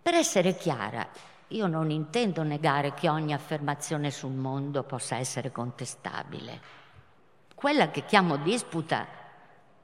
[0.00, 1.08] Per essere chiara,
[1.54, 6.60] io non intendo negare che ogni affermazione sul mondo possa essere contestabile.
[7.54, 9.22] Quella che chiamo disputa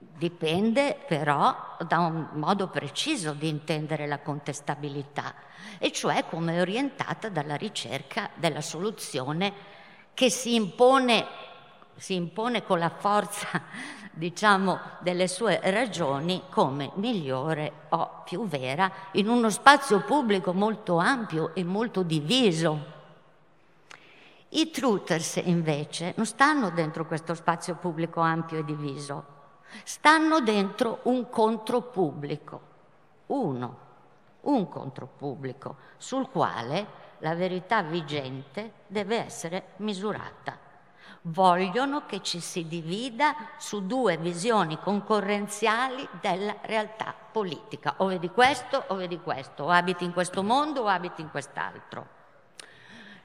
[0.02, 5.34] Dipende però da un modo preciso di intendere la contestabilità,
[5.78, 9.52] e cioè come orientata dalla ricerca della soluzione
[10.14, 11.26] che si impone,
[11.96, 13.62] si impone con la forza,
[14.10, 21.54] diciamo, delle sue ragioni come migliore o più vera in uno spazio pubblico molto ampio
[21.54, 22.98] e molto diviso.
[24.50, 29.24] I truthers invece non stanno dentro questo spazio pubblico ampio e diviso,
[29.84, 32.60] stanno dentro un contropubblico,
[33.26, 33.78] uno,
[34.42, 40.69] un contropubblico sul quale la verità vigente deve essere misurata.
[41.22, 47.94] Vogliono che ci si divida su due visioni concorrenziali della realtà politica.
[47.98, 52.18] O vedi questo o vedi questo, o abiti in questo mondo o abiti in quest'altro.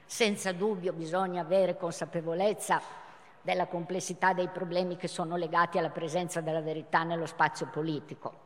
[0.04, 2.80] Senza dubbio bisogna avere consapevolezza
[3.42, 8.44] della complessità dei problemi che sono legati alla presenza della verità nello spazio politico.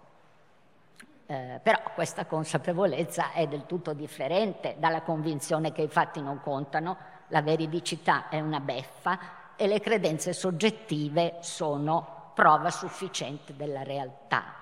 [1.27, 6.97] Eh, però questa consapevolezza è del tutto differente dalla convinzione che i fatti non contano,
[7.31, 9.19] la veridicità è una beffa
[9.57, 14.55] e le credenze soggettive sono prova sufficiente della realtà.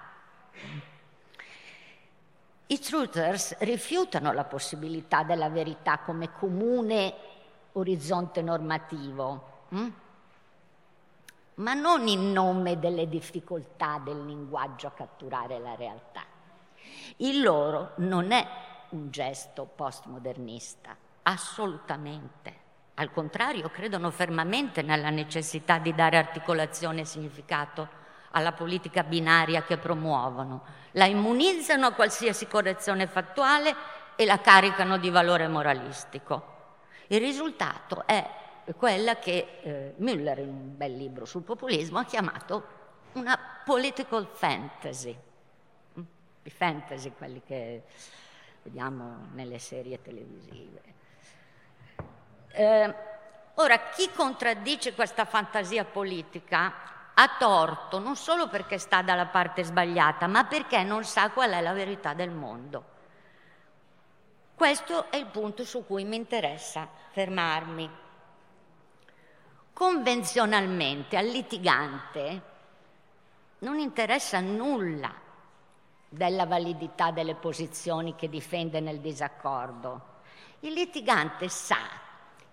[2.67, 7.15] I truthers rifiutano la possibilità della verità come comune
[7.73, 9.89] orizzonte normativo, hm?
[11.55, 16.23] ma non in nome delle difficoltà del linguaggio a catturare la realtà.
[17.17, 18.47] Il loro non è
[18.91, 22.67] un gesto postmodernista, assolutamente.
[22.95, 27.89] Al contrario, credono fermamente nella necessità di dare articolazione e significato
[28.31, 33.75] alla politica binaria che promuovono, la immunizzano a qualsiasi correzione fattuale
[34.17, 36.57] e la caricano di valore moralistico.
[37.07, 38.29] Il risultato è
[38.77, 42.67] quella che eh, Müller, in un bel libro sul populismo, ha chiamato
[43.13, 45.17] una political fantasy.
[46.43, 47.85] I fantasy, quelli che
[48.63, 50.97] vediamo nelle serie televisive.
[52.51, 52.95] Eh,
[53.55, 56.75] ora, chi contraddice questa fantasia politica
[57.15, 61.61] ha torto non solo perché sta dalla parte sbagliata, ma perché non sa qual è
[61.61, 62.97] la verità del mondo.
[64.55, 67.91] Questo è il punto su cui mi interessa fermarmi.
[69.73, 72.43] Convenzionalmente al litigante
[73.59, 75.13] non interessa nulla
[76.09, 80.17] della validità delle posizioni che difende nel disaccordo.
[80.61, 82.07] Il litigante sa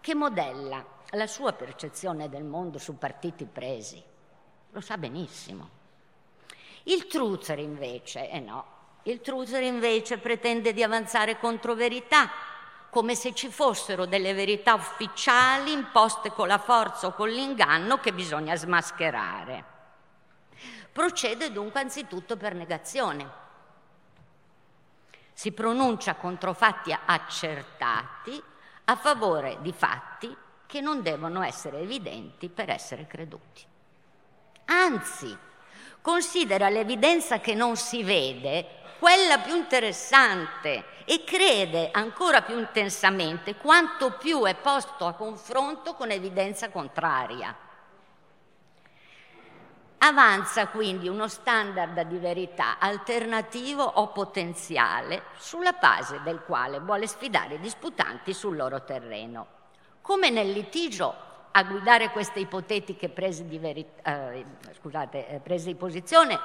[0.06, 4.00] che modella la sua percezione del mondo su partiti presi.
[4.70, 5.68] Lo sa benissimo.
[6.84, 8.66] Il truther invece, eh no,
[9.04, 12.30] il truther invece pretende di avanzare controverità,
[12.92, 18.14] come se ci fossero delle verità ufficiali imposte con la forza o con l'inganno che
[18.14, 19.66] bisogna smascherare.
[20.92, 23.28] Procede dunque anzitutto per negazione.
[25.34, 28.54] Si pronuncia contro fatti accertati
[28.86, 33.64] a favore di fatti che non devono essere evidenti per essere creduti.
[34.66, 35.38] Anzi,
[36.02, 44.14] considera l'evidenza che non si vede quella più interessante e crede ancora più intensamente quanto
[44.14, 47.56] più è posto a confronto con evidenza contraria.
[49.98, 57.56] Avanza quindi uno standard di verità alternativo o potenziale sulla base del quale vuole sfidare
[57.56, 59.48] i disputanti sul loro terreno.
[60.02, 61.14] Come nel litigio
[61.52, 64.46] a guidare queste ipotetiche prese di, veri- eh,
[64.80, 66.38] scusate, eh, prese di posizione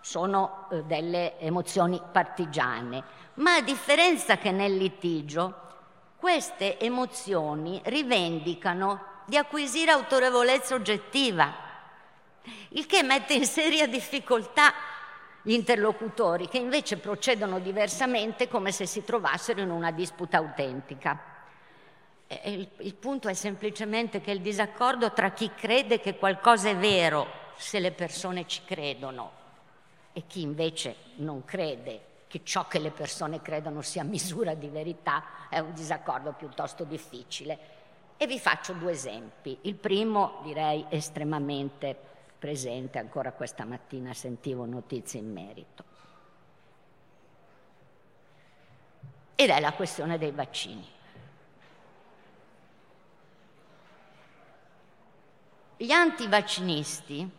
[0.00, 3.02] sono eh, delle emozioni partigiane,
[3.34, 5.60] ma a differenza che nel litigio,
[6.16, 11.61] queste emozioni rivendicano di acquisire autorevolezza oggettiva
[12.70, 14.72] il che mette in seria difficoltà
[15.42, 21.30] gli interlocutori che invece procedono diversamente come se si trovassero in una disputa autentica.
[22.44, 27.26] Il, il, punto è semplicemente che il disaccordo tra chi crede che qualcosa è vero,
[27.56, 29.40] se le persone ci credono,
[30.14, 35.48] e chi invece non crede che ciò che le persone credono sia misura di verità,
[35.50, 37.58] è un disaccordo piuttosto difficile.
[38.16, 39.58] E vi faccio due esempi.
[39.62, 42.11] Il primo direi estremamente
[42.42, 45.84] presente, ancora questa mattina sentivo notizie in merito.
[49.36, 50.84] Ed è la questione dei vaccini.
[55.76, 57.30] Gli antivaccinisti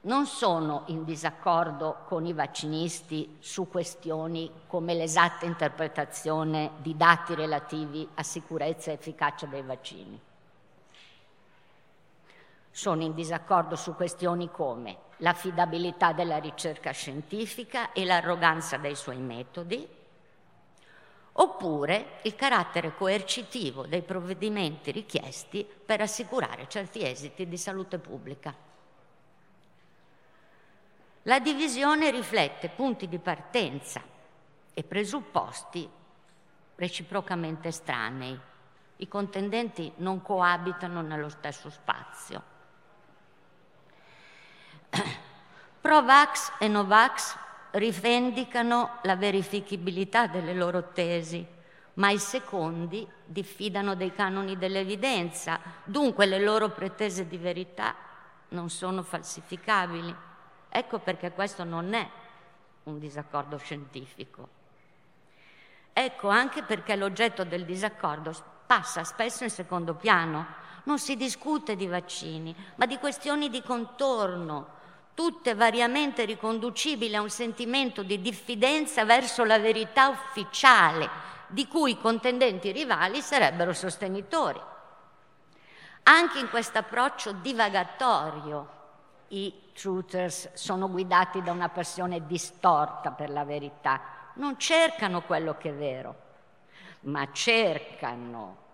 [0.00, 8.08] non sono in disaccordo con i vaccinisti su questioni come l'esatta interpretazione di dati relativi
[8.14, 10.25] a sicurezza e efficacia dei vaccini
[12.76, 19.88] sono in disaccordo su questioni come l'affidabilità della ricerca scientifica e l'arroganza dei suoi metodi,
[21.32, 28.54] oppure il carattere coercitivo dei provvedimenti richiesti per assicurare certi esiti di salute pubblica.
[31.22, 34.02] La divisione riflette punti di partenza
[34.74, 35.88] e presupposti
[36.74, 38.38] reciprocamente estranei.
[38.96, 42.55] I contendenti non coabitano nello stesso spazio.
[45.80, 47.36] Provax e Novax
[47.72, 51.46] rivendicano la verificabilità delle loro tesi,
[51.94, 57.94] ma i secondi diffidano dei canoni dell'evidenza, dunque le loro pretese di verità
[58.48, 60.14] non sono falsificabili.
[60.68, 62.08] Ecco perché questo non è
[62.84, 64.48] un disaccordo scientifico.
[65.92, 68.34] Ecco anche perché l'oggetto del disaccordo
[68.66, 70.64] passa spesso in secondo piano.
[70.86, 74.74] Non si discute di vaccini, ma di questioni di contorno,
[75.14, 81.08] tutte variamente riconducibili a un sentimento di diffidenza verso la verità ufficiale,
[81.48, 84.60] di cui i contendenti rivali sarebbero sostenitori.
[86.04, 88.74] Anche in questo approccio divagatorio
[89.28, 94.00] i truthers sono guidati da una passione distorta per la verità,
[94.34, 96.14] non cercano quello che è vero,
[97.00, 98.65] ma cercano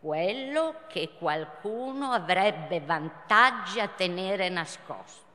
[0.00, 5.26] quello che qualcuno avrebbe vantaggi a tenere nascosto.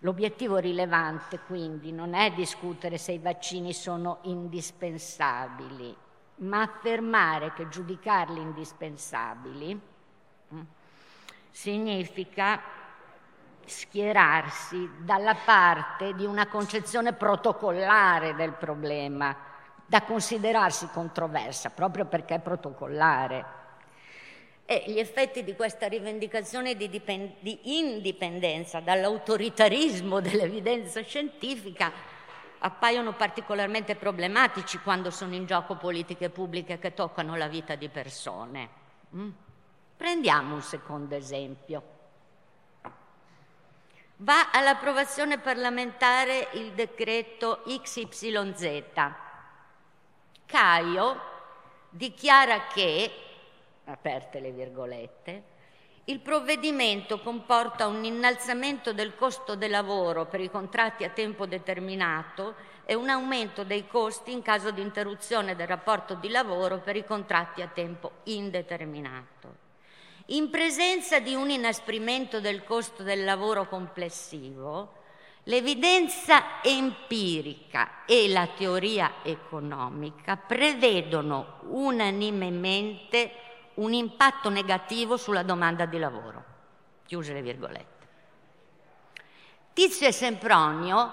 [0.00, 5.96] L'obiettivo rilevante quindi non è discutere se i vaccini sono indispensabili,
[6.36, 9.80] ma affermare che giudicarli indispensabili
[10.54, 10.60] mm,
[11.50, 12.60] significa
[13.64, 19.34] schierarsi dalla parte di una concezione protocollare del problema,
[19.86, 23.54] da considerarsi controversa proprio perché protocollare.
[24.66, 31.92] E gli effetti di questa rivendicazione di, dipend- di indipendenza dall'autoritarismo dell'evidenza scientifica
[32.58, 38.68] appaiono particolarmente problematici quando sono in gioco politiche pubbliche che toccano la vita di persone.
[39.14, 39.30] Mm?
[39.96, 41.94] Prendiamo un secondo esempio.
[44.16, 49.24] Va all'approvazione parlamentare il decreto XYZ.
[50.46, 51.20] Caio
[51.90, 53.10] dichiara che,
[53.84, 55.42] aperte le virgolette,
[56.04, 62.54] il provvedimento comporta un innalzamento del costo del lavoro per i contratti a tempo determinato
[62.84, 67.04] e un aumento dei costi in caso di interruzione del rapporto di lavoro per i
[67.04, 69.64] contratti a tempo indeterminato.
[70.26, 74.95] In presenza di un inasprimento del costo del lavoro complessivo,
[75.48, 83.32] l'evidenza empirica e la teoria economica prevedono unanimemente
[83.74, 86.44] un impatto negativo sulla domanda di lavoro.
[87.06, 88.06] Chiuse le virgolette.
[89.72, 91.12] Tizio e Sempronio,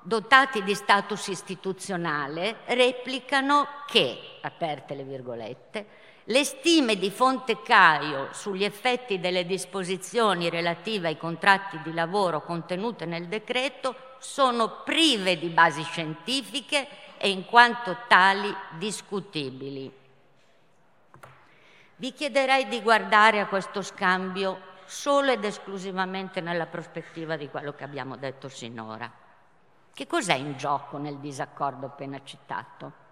[0.00, 5.86] dotati di status istituzionale, replicano che, aperte le virgolette,
[6.28, 13.04] le stime di Fonte Caio sugli effetti delle disposizioni relative ai contratti di lavoro contenute
[13.04, 19.92] nel decreto sono prive di basi scientifiche e in quanto tali discutibili.
[21.96, 27.84] Vi chiederei di guardare a questo scambio solo ed esclusivamente nella prospettiva di quello che
[27.84, 29.12] abbiamo detto sinora.
[29.92, 33.03] Che cos'è in gioco nel disaccordo appena citato?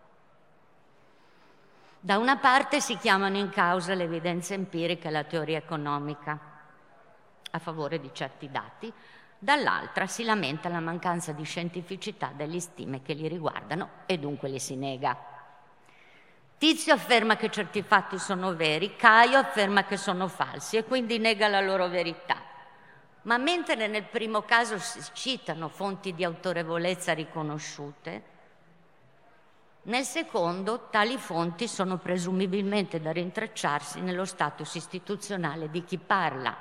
[2.05, 6.37] Da una parte si chiamano in causa l'evidenza empirica e la teoria economica
[7.49, 8.93] a favore di certi dati,
[9.39, 14.59] dall'altra si lamenta la mancanza di scientificità delle stime che li riguardano e dunque li
[14.59, 15.17] si nega.
[16.59, 21.47] Tizio afferma che certi fatti sono veri, Caio afferma che sono falsi e quindi nega
[21.47, 22.43] la loro verità.
[23.23, 28.32] Ma mentre nel primo caso si citano fonti di autorevolezza riconosciute,
[29.85, 36.57] nel secondo tali fonti sono presumibilmente da rintracciarsi nello status istituzionale di chi parla.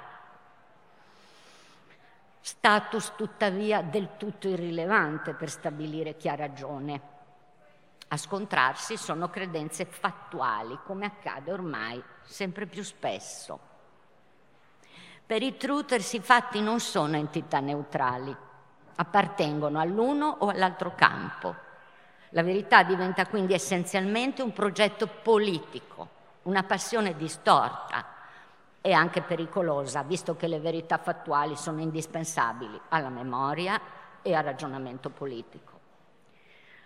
[2.40, 7.02] Status tuttavia del tutto irrilevante per stabilire chi ha ragione.
[8.08, 13.60] A scontrarsi sono credenze fattuali, come accade ormai sempre più spesso.
[15.24, 18.36] Per i truthers i fatti non sono entità neutrali,
[18.96, 21.70] appartengono all'uno o all'altro campo.
[22.34, 26.08] La verità diventa quindi essenzialmente un progetto politico,
[26.44, 28.06] una passione distorta
[28.80, 33.80] e anche pericolosa, visto che le verità fattuali sono indispensabili alla memoria
[34.22, 35.80] e al ragionamento politico.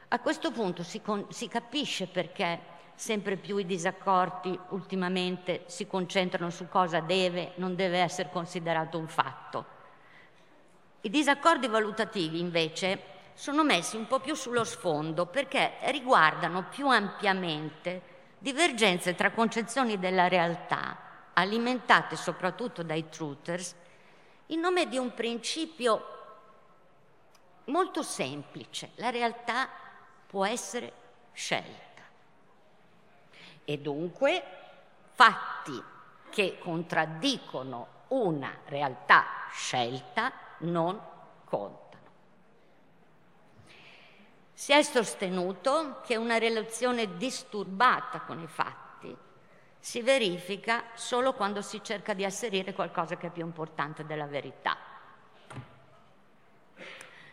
[0.07, 6.49] A questo punto si, con, si capisce perché sempre più i disaccordi ultimamente si concentrano
[6.49, 9.73] su cosa deve, non deve essere considerato un fatto.
[11.01, 18.13] I disaccordi valutativi invece sono messi un po' più sullo sfondo perché riguardano più ampiamente
[18.39, 20.97] divergenze tra concezioni della realtà,
[21.33, 23.75] alimentate soprattutto dai truthers,
[24.47, 26.13] in nome di un principio
[27.65, 28.91] molto semplice.
[28.95, 29.67] La realtà
[30.27, 30.93] può essere
[31.33, 32.03] scelta.
[33.65, 34.43] E dunque
[35.11, 35.83] fatti
[36.29, 40.99] che contraddicono una realtà scelta non
[41.43, 41.84] contano.
[44.57, 49.15] Si è sostenuto che una relazione disturbata con i fatti
[49.77, 54.77] si verifica solo quando si cerca di asserire qualcosa che è più importante della verità.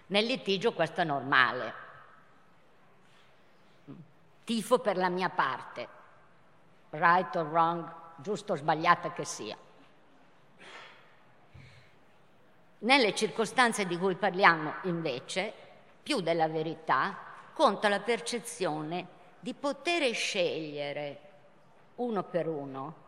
[0.08, 1.74] Nel litigio questo è normale.
[4.42, 5.88] Tifo per la mia parte,
[6.90, 9.56] right or wrong, giusto o sbagliata che sia.
[12.80, 15.61] Nelle circostanze di cui parliamo, invece,
[16.02, 17.16] più della verità,
[17.52, 21.20] conta la percezione di poter scegliere
[21.96, 23.00] uno per uno.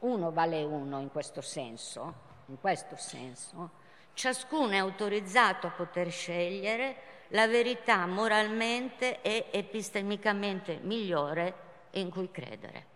[0.00, 2.14] Uno vale uno in questo senso,
[2.46, 3.80] in questo senso.
[4.14, 11.54] Ciascuno è autorizzato a poter scegliere la verità moralmente e epistemicamente migliore
[11.92, 12.86] in cui credere.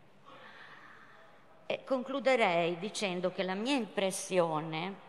[1.67, 5.05] E concluderei dicendo che la mia impressione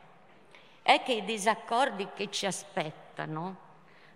[0.82, 3.07] è che i disaccordi che ci aspettano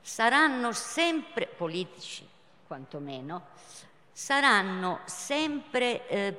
[0.02, 2.28] saranno sempre, politici
[2.68, 3.48] quantomeno,
[4.12, 6.38] saranno sempre eh,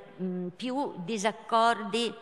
[0.54, 2.14] più disaccordi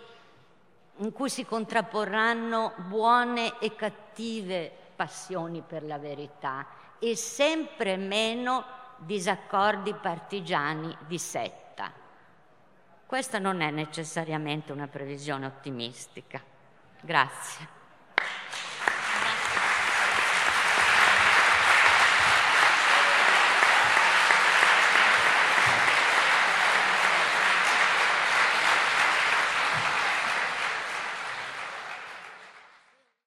[0.97, 6.67] in cui si contrapporranno buone e cattive passioni per la verità
[6.99, 8.65] e sempre meno
[8.99, 11.91] disaccordi partigiani di setta.
[13.07, 16.41] Questa non è necessariamente una previsione ottimistica.
[17.01, 17.80] Grazie.